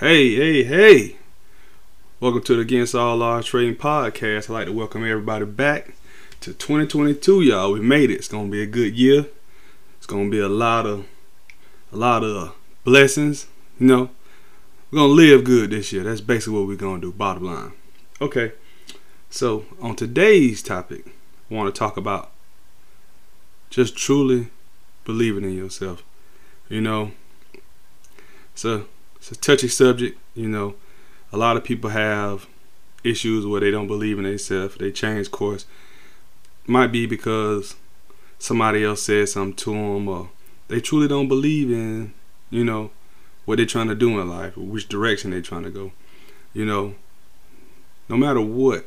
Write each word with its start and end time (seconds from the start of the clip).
Hey, 0.00 0.36
hey, 0.36 0.62
hey. 0.62 1.16
Welcome 2.20 2.44
to 2.44 2.54
the 2.54 2.60
Against 2.60 2.94
All 2.94 3.20
Odds 3.20 3.48
Trading 3.48 3.74
Podcast. 3.74 4.48
I'd 4.48 4.52
like 4.52 4.66
to 4.66 4.72
welcome 4.72 5.02
everybody 5.02 5.44
back 5.44 5.94
to 6.40 6.52
2022, 6.52 7.42
y'all. 7.42 7.72
We 7.72 7.80
made 7.80 8.12
it. 8.12 8.14
It's 8.14 8.28
gonna 8.28 8.48
be 8.48 8.62
a 8.62 8.66
good 8.66 8.94
year. 8.94 9.26
It's 9.96 10.06
gonna 10.06 10.30
be 10.30 10.38
a 10.38 10.48
lot 10.48 10.86
of 10.86 11.04
a 11.92 11.96
lot 11.96 12.22
of 12.22 12.54
blessings. 12.84 13.48
You 13.80 13.88
know, 13.88 14.10
we're 14.92 15.00
gonna 15.00 15.14
live 15.14 15.42
good 15.42 15.70
this 15.70 15.92
year. 15.92 16.04
That's 16.04 16.20
basically 16.20 16.60
what 16.60 16.68
we're 16.68 16.76
gonna 16.76 17.00
do, 17.00 17.10
bottom 17.10 17.46
line. 17.46 17.72
Okay. 18.20 18.52
So 19.30 19.64
on 19.80 19.96
today's 19.96 20.62
topic, 20.62 21.06
I 21.50 21.54
want 21.54 21.74
to 21.74 21.76
talk 21.76 21.96
about 21.96 22.30
just 23.68 23.96
truly 23.96 24.50
believing 25.04 25.42
in 25.42 25.56
yourself. 25.56 26.04
You 26.68 26.82
know, 26.82 27.10
a 28.64 28.82
it's 29.18 29.30
a 29.30 29.36
touchy 29.36 29.68
subject. 29.68 30.18
You 30.34 30.48
know, 30.48 30.74
a 31.32 31.36
lot 31.36 31.56
of 31.56 31.64
people 31.64 31.90
have 31.90 32.46
issues 33.04 33.46
where 33.46 33.60
they 33.60 33.70
don't 33.70 33.86
believe 33.86 34.18
in 34.18 34.24
themselves. 34.24 34.76
They 34.76 34.90
change 34.90 35.30
course. 35.30 35.66
Might 36.66 36.92
be 36.92 37.06
because 37.06 37.76
somebody 38.38 38.84
else 38.84 39.02
said 39.02 39.28
something 39.28 39.56
to 39.56 39.72
them, 39.72 40.08
or 40.08 40.30
they 40.68 40.80
truly 40.80 41.08
don't 41.08 41.28
believe 41.28 41.70
in, 41.70 42.12
you 42.50 42.64
know, 42.64 42.90
what 43.44 43.56
they're 43.56 43.66
trying 43.66 43.88
to 43.88 43.94
do 43.94 44.20
in 44.20 44.28
life, 44.28 44.56
or 44.56 44.62
which 44.62 44.88
direction 44.88 45.30
they're 45.30 45.40
trying 45.40 45.64
to 45.64 45.70
go. 45.70 45.92
You 46.52 46.64
know, 46.64 46.94
no 48.08 48.16
matter 48.16 48.40
what, 48.40 48.86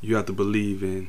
you 0.00 0.16
have 0.16 0.26
to 0.26 0.32
believe 0.32 0.82
in 0.82 1.08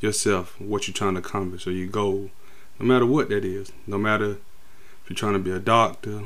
yourself, 0.00 0.58
what 0.60 0.88
you're 0.88 0.94
trying 0.94 1.14
to 1.14 1.20
accomplish, 1.20 1.66
or 1.66 1.72
your 1.72 1.88
goal. 1.88 2.30
No 2.78 2.86
matter 2.86 3.04
what 3.04 3.28
that 3.28 3.44
is. 3.44 3.72
No 3.86 3.98
matter 3.98 4.30
if 4.30 5.10
you're 5.10 5.16
trying 5.16 5.34
to 5.34 5.38
be 5.38 5.50
a 5.50 5.58
doctor, 5.58 6.22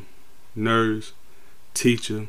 nurse, 0.55 1.12
teacher, 1.75 2.28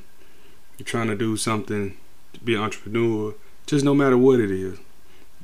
you're 0.78 0.86
trying 0.86 1.08
to 1.08 1.16
do 1.16 1.38
something 1.38 1.98
to 2.34 2.40
be 2.42 2.56
an 2.56 2.62
entrepreneur, 2.62 3.34
just 3.66 3.86
no 3.86 3.94
matter 3.94 4.18
what 4.18 4.40
it 4.40 4.52
is, 4.52 4.78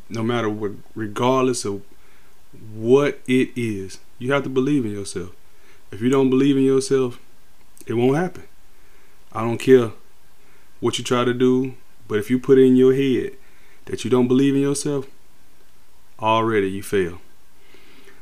no 0.09 0.23
matter 0.23 0.49
what, 0.49 0.71
regardless 0.93 1.63
of 1.63 1.81
what 2.73 3.19
it 3.27 3.51
is, 3.55 3.99
you 4.19 4.31
have 4.33 4.43
to 4.43 4.49
believe 4.49 4.85
in 4.85 4.91
yourself. 4.91 5.31
If 5.91 6.01
you 6.01 6.09
don't 6.09 6.29
believe 6.29 6.57
in 6.57 6.63
yourself, 6.63 7.19
it 7.87 7.93
won't 7.93 8.17
happen. 8.17 8.43
I 9.31 9.41
don't 9.41 9.57
care 9.57 9.91
what 10.79 10.97
you 10.97 11.03
try 11.03 11.23
to 11.23 11.33
do, 11.33 11.75
but 12.07 12.19
if 12.19 12.29
you 12.29 12.39
put 12.39 12.57
it 12.57 12.65
in 12.65 12.75
your 12.75 12.93
head 12.93 13.33
that 13.85 14.03
you 14.03 14.09
don't 14.09 14.27
believe 14.27 14.55
in 14.55 14.61
yourself, 14.61 15.07
already 16.19 16.69
you 16.69 16.83
fail. 16.83 17.19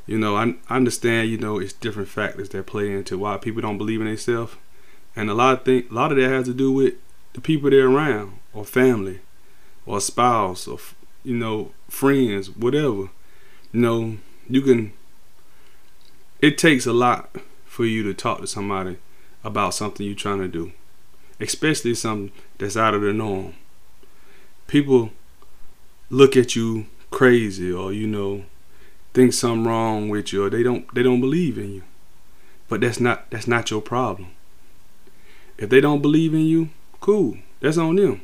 You 0.06 0.18
know, 0.18 0.36
I, 0.36 0.54
I 0.68 0.76
understand, 0.76 1.28
you 1.28 1.38
know, 1.38 1.58
it's 1.58 1.72
different 1.72 2.08
factors 2.08 2.48
that 2.50 2.66
play 2.66 2.92
into 2.92 3.18
why 3.18 3.36
people 3.36 3.62
don't 3.62 3.78
believe 3.78 4.00
in 4.00 4.06
themselves. 4.06 4.54
And 5.16 5.28
a 5.28 5.34
lot 5.34 5.58
of 5.58 5.64
thing, 5.64 5.86
a 5.90 5.94
lot 5.94 6.12
of 6.12 6.18
that 6.18 6.30
has 6.30 6.46
to 6.46 6.54
do 6.54 6.72
with 6.72 6.94
the 7.32 7.40
people 7.40 7.70
they're 7.70 7.88
around, 7.88 8.38
or 8.52 8.64
family, 8.64 9.20
or 9.86 10.00
spouse, 10.00 10.66
or 10.66 10.78
you 11.24 11.36
know, 11.36 11.72
friends, 11.88 12.50
whatever. 12.50 13.10
You 13.72 13.80
know, 13.80 14.16
you 14.48 14.62
can. 14.62 14.92
It 16.40 16.56
takes 16.56 16.86
a 16.86 16.92
lot 16.92 17.36
for 17.66 17.84
you 17.84 18.02
to 18.04 18.14
talk 18.14 18.40
to 18.40 18.46
somebody 18.46 18.96
about 19.44 19.74
something 19.74 20.06
you're 20.06 20.14
trying 20.14 20.40
to 20.40 20.48
do, 20.48 20.72
especially 21.38 21.94
something 21.94 22.32
that's 22.58 22.76
out 22.76 22.94
of 22.94 23.02
the 23.02 23.12
norm. 23.12 23.54
People 24.66 25.10
look 26.08 26.36
at 26.36 26.56
you 26.56 26.86
crazy, 27.10 27.72
or 27.72 27.92
you 27.92 28.06
know, 28.06 28.44
think 29.12 29.32
something 29.32 29.64
wrong 29.64 30.08
with 30.08 30.32
you, 30.32 30.44
or 30.44 30.50
they 30.50 30.62
don't 30.62 30.92
they 30.94 31.02
don't 31.02 31.20
believe 31.20 31.58
in 31.58 31.74
you. 31.74 31.82
But 32.68 32.80
that's 32.80 33.00
not 33.00 33.30
that's 33.30 33.48
not 33.48 33.70
your 33.70 33.82
problem. 33.82 34.30
If 35.60 35.68
they 35.68 35.82
don't 35.82 36.00
believe 36.00 36.32
in 36.32 36.40
you, 36.40 36.70
cool. 37.00 37.36
That's 37.60 37.76
on 37.76 37.96
them. 37.96 38.22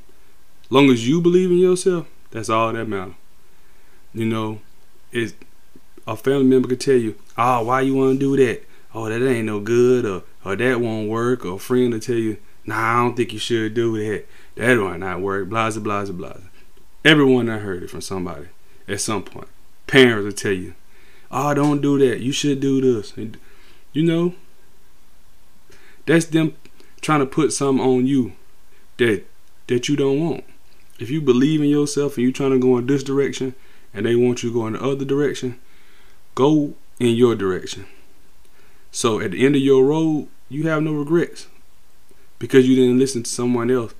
Long 0.70 0.88
as 0.90 1.06
you 1.06 1.20
believe 1.20 1.50
in 1.50 1.58
yourself, 1.58 2.08
that's 2.30 2.48
all 2.48 2.72
that 2.72 2.88
matters. 2.88 3.14
You 4.14 4.24
know, 4.24 4.60
it's 5.12 5.34
a 6.06 6.16
family 6.16 6.44
member 6.44 6.68
could 6.68 6.80
tell 6.80 6.96
you, 6.96 7.14
oh, 7.36 7.64
why 7.64 7.82
you 7.82 7.94
want 7.94 8.18
to 8.18 8.18
do 8.18 8.44
that? 8.44 8.64
Oh, 8.94 9.08
that 9.08 9.22
ain't 9.22 9.44
no 9.44 9.60
good, 9.60 10.06
or 10.06 10.22
or 10.44 10.56
that 10.56 10.80
won't 10.80 11.10
work. 11.10 11.44
Or 11.44 11.56
a 11.56 11.58
friend 11.58 11.92
will 11.92 12.00
tell 12.00 12.16
you, 12.16 12.38
nah, 12.64 13.00
I 13.00 13.02
don't 13.02 13.14
think 13.14 13.34
you 13.34 13.38
should 13.38 13.74
do 13.74 13.98
that. 13.98 14.24
That 14.54 14.76
might 14.76 15.00
not 15.00 15.20
work. 15.20 15.50
Blah 15.50 15.70
blah 15.72 16.04
blah 16.04 16.12
blah. 16.12 16.36
Everyone 17.04 17.50
I 17.50 17.58
heard 17.58 17.82
it 17.82 17.90
from 17.90 18.00
somebody 18.00 18.46
at 18.88 19.02
some 19.02 19.22
point. 19.22 19.48
Parents 19.86 20.24
will 20.24 20.32
tell 20.32 20.52
you, 20.52 20.74
oh, 21.30 21.52
don't 21.52 21.82
do 21.82 21.98
that. 21.98 22.20
You 22.20 22.32
should 22.32 22.60
do 22.60 22.80
this. 22.80 23.12
You 23.92 24.02
know, 24.02 24.34
that's 26.06 26.24
them 26.24 26.54
trying 27.06 27.20
to 27.20 27.26
put 27.26 27.52
something 27.52 27.86
on 27.86 28.04
you 28.04 28.32
that 28.96 29.22
that 29.68 29.88
you 29.88 29.94
don't 29.94 30.18
want. 30.18 30.42
If 30.98 31.08
you 31.08 31.20
believe 31.20 31.60
in 31.62 31.68
yourself 31.68 32.16
and 32.16 32.24
you're 32.24 32.32
trying 32.32 32.50
to 32.50 32.58
go 32.58 32.76
in 32.78 32.88
this 32.88 33.04
direction 33.04 33.54
and 33.94 34.04
they 34.04 34.16
want 34.16 34.42
you 34.42 34.50
to 34.50 34.52
go 34.52 34.66
in 34.66 34.72
the 34.72 34.82
other 34.82 35.04
direction, 35.04 35.60
go 36.34 36.74
in 36.98 37.14
your 37.14 37.36
direction. 37.36 37.86
So 38.90 39.20
at 39.20 39.30
the 39.30 39.46
end 39.46 39.54
of 39.54 39.62
your 39.62 39.84
road, 39.84 40.26
you 40.48 40.64
have 40.68 40.82
no 40.82 40.94
regrets 40.94 41.46
because 42.40 42.68
you 42.68 42.74
didn't 42.74 42.98
listen 42.98 43.22
to 43.22 43.30
someone 43.30 43.70
else 43.70 43.94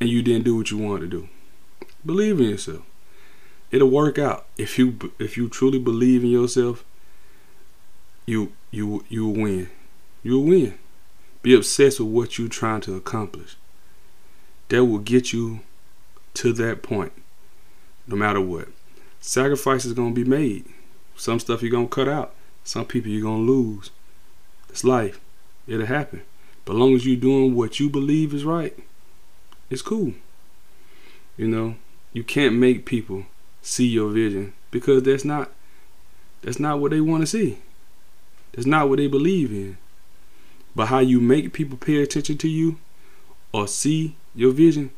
and 0.00 0.08
you 0.08 0.22
didn't 0.22 0.44
do 0.44 0.56
what 0.56 0.70
you 0.70 0.78
wanted 0.78 1.10
to 1.10 1.18
do. 1.18 1.28
Believe 2.06 2.40
in 2.40 2.48
yourself. 2.48 2.82
It'll 3.70 3.90
work 3.90 4.18
out 4.18 4.46
if 4.56 4.78
you 4.78 5.12
if 5.18 5.36
you 5.36 5.50
truly 5.50 5.78
believe 5.78 6.24
in 6.24 6.30
yourself. 6.30 6.82
You 8.24 8.52
you 8.70 9.04
you 9.10 9.26
will 9.26 9.42
win. 9.42 9.70
You'll 10.22 10.44
win. 10.44 10.78
Be 11.42 11.54
obsessed 11.54 12.00
with 12.00 12.08
what 12.08 12.38
you're 12.38 12.48
trying 12.48 12.80
to 12.82 12.94
accomplish. 12.94 13.56
That 14.68 14.84
will 14.84 14.98
get 14.98 15.32
you 15.32 15.60
to 16.34 16.52
that 16.54 16.82
point, 16.82 17.12
no 18.06 18.16
matter 18.16 18.40
what. 18.40 18.68
Sacrifices 19.20 19.92
gonna 19.92 20.14
be 20.14 20.24
made. 20.24 20.64
Some 21.16 21.40
stuff 21.40 21.62
you're 21.62 21.70
gonna 21.70 21.88
cut 21.88 22.08
out. 22.08 22.34
Some 22.64 22.86
people 22.86 23.10
you're 23.10 23.22
gonna 23.22 23.42
lose. 23.42 23.90
It's 24.68 24.84
life. 24.84 25.20
It'll 25.66 25.86
happen. 25.86 26.22
But 26.64 26.74
as 26.74 26.78
long 26.78 26.94
as 26.94 27.06
you're 27.06 27.16
doing 27.16 27.54
what 27.54 27.80
you 27.80 27.90
believe 27.90 28.32
is 28.32 28.44
right, 28.44 28.76
it's 29.68 29.82
cool. 29.82 30.14
You 31.36 31.48
know, 31.48 31.76
you 32.12 32.22
can't 32.22 32.54
make 32.54 32.86
people 32.86 33.26
see 33.62 33.86
your 33.86 34.10
vision 34.10 34.52
because 34.70 35.02
that's 35.02 35.24
not 35.24 35.50
that's 36.42 36.58
not 36.58 36.80
what 36.80 36.90
they 36.90 37.00
want 37.00 37.22
to 37.22 37.26
see. 37.26 37.58
That's 38.52 38.66
not 38.66 38.88
what 38.88 38.98
they 38.98 39.06
believe 39.06 39.52
in. 39.52 39.78
But 40.74 40.86
how 40.86 41.00
you 41.00 41.20
make 41.20 41.52
people 41.52 41.76
pay 41.76 42.02
attention 42.02 42.38
to 42.38 42.48
you 42.48 42.78
or 43.52 43.68
see 43.68 44.16
your 44.34 44.52
vision 44.52 44.90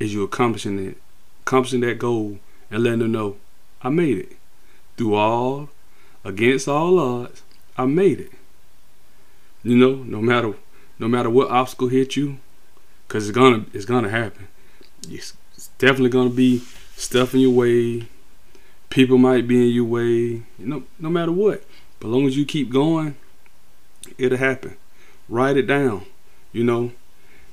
is 0.00 0.12
you 0.12 0.22
accomplishing 0.22 0.78
it, 0.78 0.98
accomplishing 1.42 1.80
that 1.80 1.98
goal 1.98 2.38
and 2.70 2.82
letting 2.82 3.00
them 3.00 3.12
know 3.12 3.36
I 3.80 3.90
made 3.90 4.18
it. 4.18 4.32
Through 4.96 5.14
all, 5.14 5.70
against 6.24 6.66
all 6.68 6.98
odds, 6.98 7.42
I 7.76 7.86
made 7.86 8.20
it. 8.20 8.32
You 9.62 9.76
know, 9.76 9.94
no 9.94 10.20
matter 10.20 10.54
no 10.98 11.06
matter 11.06 11.30
what 11.30 11.50
obstacle 11.50 11.88
hit 11.88 12.16
you, 12.16 12.38
cause 13.06 13.28
it's 13.28 13.36
gonna 13.36 13.66
it's 13.72 13.84
gonna 13.84 14.08
happen. 14.08 14.48
It's, 15.08 15.34
it's 15.54 15.68
definitely 15.78 16.10
gonna 16.10 16.30
be 16.30 16.62
stuff 16.96 17.34
in 17.34 17.40
your 17.40 17.52
way. 17.52 18.08
People 18.90 19.18
might 19.18 19.46
be 19.46 19.68
in 19.68 19.74
your 19.74 19.84
way. 19.84 20.08
You 20.08 20.44
know, 20.58 20.82
no 20.98 21.08
matter 21.08 21.32
what. 21.32 21.62
But 22.00 22.08
long 22.08 22.26
as 22.26 22.36
you 22.36 22.44
keep 22.44 22.70
going, 22.70 23.16
it'll 24.16 24.38
happen. 24.38 24.76
Write 25.28 25.56
it 25.56 25.66
down. 25.66 26.06
You 26.52 26.64
know, 26.64 26.92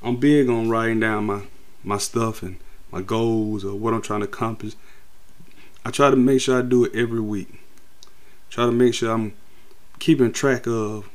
I'm 0.02 0.18
big 0.18 0.50
on 0.50 0.69
writing 0.69 1.00
down 1.00 1.25
my 1.25 1.41
my 1.84 1.97
stuff 1.97 2.41
and 2.41 2.58
my 2.91 3.02
goals 3.02 3.63
or 3.63 3.75
what 3.75 3.94
I'm 3.94 4.02
trying 4.02 4.22
to 4.22 4.28
accomplish. 4.28 4.74
I 5.86 5.91
try 5.91 6.09
to 6.09 6.16
make 6.16 6.41
sure 6.41 6.58
I 6.58 6.62
do 6.62 6.86
it 6.86 6.96
every 6.96 7.19
week. 7.19 7.59
Try 8.50 8.66
to 8.66 8.72
make 8.72 8.94
sure 8.94 9.12
I'm 9.12 9.33
keeping 10.00 10.31
track 10.31 10.66
of 10.68 11.10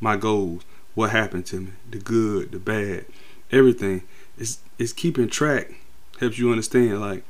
my 0.00 0.16
goals, 0.16 0.62
what 0.94 1.10
happened 1.10 1.46
to 1.46 1.60
me, 1.60 1.70
the 1.90 1.98
good, 1.98 2.52
the 2.52 2.58
bad, 2.58 3.06
everything. 3.50 4.02
It's 4.38 4.58
it's 4.78 4.92
keeping 4.92 5.28
track 5.28 5.72
helps 6.20 6.38
you 6.38 6.50
understand 6.50 7.00
like, 7.00 7.24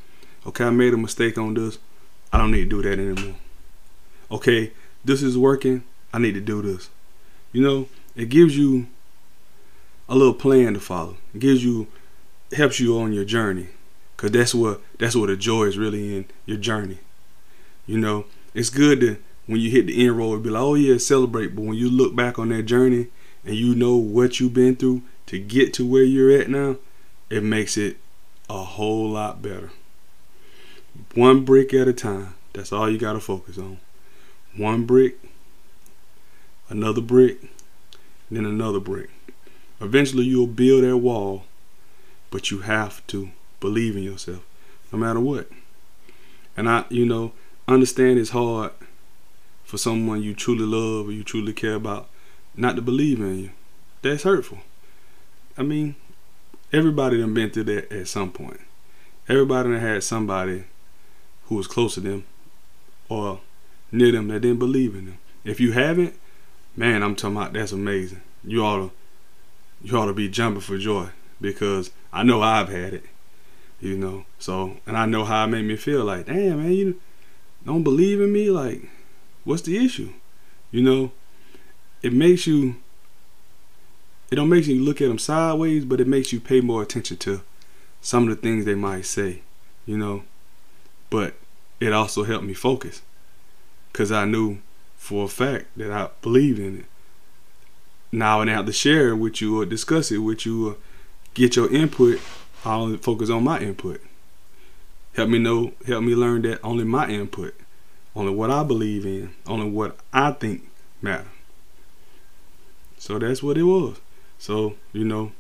okay, 0.47 0.65
I 0.65 0.71
made 0.71 0.95
a 0.95 0.99
mistake 0.99 1.39
on 1.39 1.55
this. 1.55 1.79
I 2.33 2.39
don't 2.39 2.51
need 2.51 2.71
to 2.71 2.83
do 2.83 2.83
that 2.83 2.99
anymore. 2.99 3.37
Okay, 4.31 4.73
this 5.05 5.23
is 5.23 5.39
working. 5.39 5.85
I 6.13 6.19
need 6.19 6.35
to 6.35 6.41
do 6.41 6.63
this. 6.63 6.91
You 7.53 7.63
know, 7.63 7.89
it 8.17 8.29
gives 8.29 8.57
you 8.57 8.87
a 10.09 10.15
little 10.15 10.35
plan 10.35 10.75
to 10.75 10.81
follow. 10.81 11.17
It 11.35 11.41
gives 11.41 11.65
you 11.65 11.89
helps 12.53 12.79
you 12.81 12.99
on 12.99 13.13
your 13.13 13.25
journey. 13.25 13.69
Cause 14.17 14.31
that's 14.31 14.55
what 14.55 14.81
that's 14.99 15.17
what 15.17 15.27
the 15.27 15.37
joy 15.37 15.65
is 15.65 15.77
really 15.77 16.17
in 16.17 16.27
your 16.47 16.57
journey. 16.57 16.99
You 17.87 17.99
know, 17.99 18.27
it's 18.55 18.71
good 18.71 19.01
to 19.01 19.17
when 19.47 19.61
you 19.61 19.71
hit 19.71 19.87
the 19.87 20.07
end 20.07 20.17
road 20.17 20.43
be 20.43 20.51
like, 20.51 20.63
oh 20.63 20.75
yeah, 20.75 20.99
celebrate. 20.99 21.55
But 21.55 21.65
when 21.65 21.77
you 21.77 21.91
look 21.91 22.15
back 22.15 22.39
on 22.39 22.49
that 22.51 22.63
journey 22.63 23.09
and 23.45 23.57
you 23.57 23.75
know 23.75 23.97
what 23.97 24.41
you've 24.41 24.55
been 24.55 24.77
through 24.77 25.03
to 25.27 25.39
get 25.39 25.75
to 25.75 25.87
where 25.87 26.05
you're 26.05 26.31
at 26.31 26.49
now, 26.49 26.77
it 27.29 27.43
makes 27.43 27.77
it 27.77 27.97
a 28.49 28.63
whole 28.63 29.11
lot 29.11 29.43
better. 29.43 29.71
One 31.15 31.45
brick 31.45 31.75
at 31.75 31.89
a 31.89 31.93
time. 31.93 32.35
That's 32.53 32.73
all 32.73 32.89
you 32.89 32.99
gotta 32.99 33.21
focus 33.21 33.59
on. 33.59 33.79
One 34.57 34.85
brick, 34.85 35.19
another 36.69 37.01
brick, 37.01 37.39
then 38.31 38.45
another 38.45 38.81
brick. 38.81 39.11
Eventually, 39.81 40.25
you'll 40.25 40.47
build 40.47 40.85
that 40.85 40.97
wall, 40.97 41.45
but 42.31 42.51
you 42.51 42.61
have 42.61 43.07
to 43.09 43.31
believe 43.61 43.97
in 43.97 44.03
yourself, 44.03 44.45
no 44.93 44.99
matter 44.99 45.21
what. 45.21 45.49
And 46.57 46.69
I, 46.69 46.85
you 46.89 47.05
know, 47.05 47.33
understand 47.67 48.19
it's 48.19 48.31
hard 48.31 48.73
for 49.65 49.79
someone 49.79 50.23
you 50.23 50.35
truly 50.35 50.65
love 50.65 51.09
or 51.09 51.13
you 51.13 51.25
truly 51.25 51.53
care 51.53 51.75
about 51.75 52.09
not 52.57 52.77
to 52.77 52.83
believe 52.83 53.21
in 53.21 53.39
you. 53.39 53.51
That's 54.03 54.23
hurtful. 54.23 54.59
I 55.57 55.63
mean, 55.63 55.97
everybody 56.73 57.19
done 57.19 57.35
been 57.35 57.51
through 57.51 57.65
that 57.65 57.93
at 57.93 58.09
some 58.09 58.31
point. 58.31 58.61
Everybody 59.29 59.71
done 59.71 59.81
had 59.81 60.05
somebody 60.05 60.65
who 61.47 61.57
was 61.57 61.67
close 61.67 61.95
to 61.95 62.01
them 62.01 62.25
or 63.09 63.41
near 63.91 64.13
them 64.13 64.29
that 64.29 64.41
didn't 64.41 64.59
believe 64.59 64.95
in 64.95 65.07
them. 65.07 65.19
If 65.45 65.61
you 65.61 65.73
haven't, 65.73 66.15
man, 66.77 67.03
I'm 67.03 67.17
talking 67.17 67.37
about 67.37 67.53
that's 67.53 67.73
amazing. 67.73 68.23
You 68.45 68.65
ought 68.65 68.77
to 68.77 68.91
you 69.83 69.97
ought 69.97 70.07
to 70.07 70.15
be 70.15 70.29
jumping 70.29 70.61
for 70.61 70.79
joy 70.79 71.09
because 71.41 71.91
I 72.13 72.23
know 72.23 72.43
I've 72.43 72.69
had 72.69 72.95
it. 72.95 73.05
You 73.81 73.99
know, 73.99 74.25
so 74.39 74.79
and 74.87 74.97
I 74.97 75.07
know 75.07 75.25
how 75.25 75.45
it 75.45 75.49
made 75.49 75.67
me 75.67 75.77
feel 75.77 76.05
like, 76.05 76.27
damn 76.27 76.63
man, 76.63 76.73
you 76.73 77.01
don't 77.67 77.83
believe 77.83 78.21
in 78.21 78.33
me? 78.33 78.51
Like, 78.51 78.89
what's 79.45 79.63
the 79.63 79.85
issue? 79.85 80.13
You 80.71 80.83
know, 80.83 81.13
it 82.03 82.13
makes 82.13 82.47
you 82.47 82.77
it 84.31 84.37
don't 84.37 84.49
make 84.49 84.67
you 84.67 84.83
look 84.83 85.01
at 85.01 85.09
them 85.09 85.19
sideways, 85.19 85.85
but 85.85 86.01
it 86.01 86.09
makes 86.09 86.33
you 86.33 86.41
pay 86.41 86.61
more 86.61 86.83
attention 86.83 87.19
to 87.19 87.43
some 88.01 88.25
of 88.25 88.31
the 88.31 88.41
things 88.41 88.65
they 88.65 88.75
might 88.75 89.07
say, 89.07 89.43
you 89.87 89.97
know. 89.97 90.25
But 91.11 91.35
it 91.79 91.93
also 91.93 92.25
helped 92.25 92.45
me 92.45 92.55
focus 92.55 93.03
because 93.93 94.11
I 94.11 94.25
knew 94.25 94.59
for 95.05 95.27
a 95.27 95.29
fact 95.29 95.67
that 95.77 95.93
I 95.93 96.09
believed 96.23 96.59
in 96.59 96.79
it. 96.79 96.85
Now 98.11 98.41
I 98.41 98.49
have 98.49 98.65
to 98.65 98.73
share 98.73 99.09
it 99.09 99.17
with 99.17 99.43
you 99.43 99.61
or 99.61 99.67
discuss 99.67 100.11
it 100.11 100.17
with 100.17 100.47
you 100.47 100.71
or 100.71 100.77
get 101.35 101.57
your 101.57 101.71
input. 101.71 102.23
I 102.65 102.77
only 102.77 102.97
focus 102.97 103.29
on 103.29 103.45
my 103.45 103.59
input. 103.59 104.01
Help 105.15 105.29
me 105.29 105.39
know, 105.39 105.75
help 105.87 106.05
me 106.05 106.15
learn 106.15 106.41
that 106.43 106.59
only 106.65 106.85
my 106.85 107.07
input, 107.07 107.55
only 108.17 108.33
what 108.33 108.51
I 108.51 108.65
believe 108.65 109.05
in, 109.05 109.35
only 109.47 109.69
what 109.69 109.99
I 110.11 110.33
think 110.33 110.71
matter. 111.03 111.29
So 112.97 113.19
that's 113.19 113.43
what 113.43 113.59
it 113.59 113.65
was. 113.65 114.01
So, 114.39 114.77
you 114.95 115.05
know, 115.05 115.33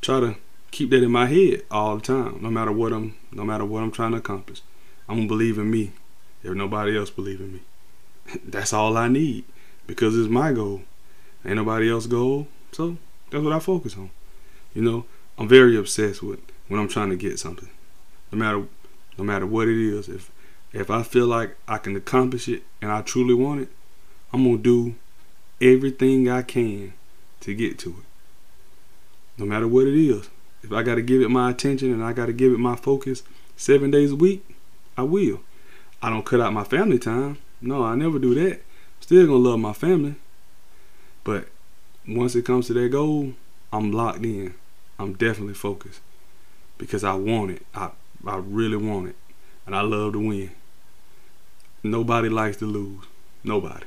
try 0.00 0.20
to 0.20 0.36
keep 0.70 0.88
that 0.90 1.02
in 1.02 1.12
my 1.12 1.26
head 1.26 1.64
all 1.70 1.96
the 1.96 2.02
time, 2.02 2.38
no 2.40 2.48
matter 2.48 2.72
what 2.72 2.94
I'm 2.94 3.16
no 3.32 3.44
matter 3.44 3.66
what 3.66 3.82
I'm 3.82 3.92
trying 3.92 4.12
to 4.12 4.18
accomplish. 4.18 4.62
I'm 5.10 5.16
gonna 5.16 5.28
believe 5.28 5.58
in 5.58 5.70
me 5.70 5.92
if 6.42 6.54
nobody 6.54 6.96
else 6.96 7.10
believe 7.10 7.40
in 7.40 7.52
me. 7.52 7.60
That's 8.44 8.72
all 8.72 8.96
I 8.96 9.08
need 9.08 9.44
because 9.86 10.16
it's 10.16 10.28
my 10.28 10.52
goal. 10.52 10.82
Ain't 11.44 11.56
nobody 11.56 11.90
else 11.90 12.06
goal. 12.06 12.48
So 12.72 12.96
that's 13.30 13.42
what 13.42 13.52
I 13.52 13.58
focus 13.58 13.96
on. 13.96 14.10
You 14.74 14.82
know, 14.82 15.04
I'm 15.38 15.48
very 15.48 15.76
obsessed 15.76 16.22
with 16.22 16.40
when 16.68 16.80
I'm 16.80 16.88
trying 16.88 17.10
to 17.10 17.16
get 17.16 17.38
something. 17.38 17.70
No 18.30 18.38
matter 18.38 18.64
no 19.18 19.24
matter 19.24 19.46
what 19.46 19.68
it 19.68 19.76
is. 19.76 20.08
If 20.08 20.30
if 20.72 20.90
I 20.90 21.02
feel 21.02 21.26
like 21.26 21.56
I 21.66 21.78
can 21.78 21.96
accomplish 21.96 22.48
it 22.48 22.62
and 22.80 22.92
I 22.92 23.02
truly 23.02 23.34
want 23.34 23.62
it, 23.62 23.68
I'm 24.32 24.44
gonna 24.44 24.58
do 24.58 24.94
everything 25.60 26.28
I 26.28 26.42
can 26.42 26.94
to 27.40 27.54
get 27.54 27.78
to 27.80 27.90
it. 27.90 28.04
No 29.36 29.46
matter 29.46 29.66
what 29.66 29.86
it 29.86 29.94
is. 29.94 30.30
If 30.62 30.72
I 30.72 30.82
gotta 30.82 31.02
give 31.02 31.22
it 31.22 31.30
my 31.30 31.50
attention 31.50 31.92
and 31.92 32.02
I 32.02 32.12
gotta 32.12 32.32
give 32.32 32.52
it 32.52 32.58
my 32.58 32.76
focus 32.76 33.22
seven 33.56 33.90
days 33.90 34.12
a 34.12 34.16
week, 34.16 34.44
I 34.96 35.02
will. 35.02 35.40
I 36.02 36.10
don't 36.10 36.24
cut 36.24 36.40
out 36.40 36.52
my 36.52 36.64
family 36.64 36.98
time. 36.98 37.38
No, 37.60 37.82
I 37.82 37.94
never 37.94 38.18
do 38.18 38.34
that. 38.34 38.60
Still 39.00 39.26
gonna 39.26 39.38
love 39.38 39.58
my 39.58 39.72
family. 39.72 40.14
But 41.24 41.48
once 42.06 42.34
it 42.34 42.44
comes 42.44 42.68
to 42.68 42.72
that 42.74 42.90
goal, 42.90 43.34
I'm 43.72 43.92
locked 43.92 44.24
in. 44.24 44.54
I'm 44.98 45.14
definitely 45.14 45.54
focused. 45.54 46.00
Because 46.76 47.04
I 47.04 47.14
want 47.14 47.50
it. 47.50 47.66
I 47.74 47.90
I 48.26 48.36
really 48.36 48.76
want 48.76 49.08
it. 49.08 49.16
And 49.66 49.74
I 49.74 49.80
love 49.80 50.12
to 50.12 50.18
win. 50.18 50.50
Nobody 51.82 52.28
likes 52.28 52.56
to 52.58 52.66
lose. 52.66 53.04
Nobody. 53.44 53.86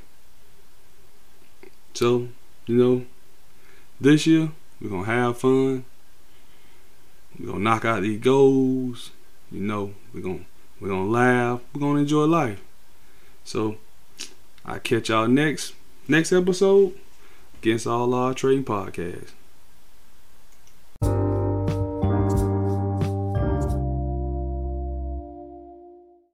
So, 1.94 2.30
you 2.66 2.76
know, 2.76 3.06
this 4.00 4.26
year 4.28 4.52
we're 4.80 4.90
gonna 4.90 5.06
have 5.06 5.38
fun. 5.38 5.86
We're 7.40 7.48
gonna 7.48 7.60
knock 7.60 7.86
out 7.86 8.02
these 8.02 8.20
goals. 8.20 9.12
You 9.52 9.62
know, 9.62 9.94
we're 10.14 10.22
gonna 10.22 10.46
we're 10.80 10.90
gonna 10.90 11.10
laugh. 11.10 11.62
We're 11.74 11.82
gonna 11.82 12.00
enjoy 12.00 12.26
life. 12.26 12.62
So 13.44 13.78
I 14.66 14.80
catch 14.80 15.10
y'all 15.10 15.28
next 15.28 15.74
next 16.08 16.32
episode 16.32 16.94
against 17.62 17.88
all 17.88 18.14
odds 18.14 18.42
trading 18.42 18.64
podcast. 18.64 19.32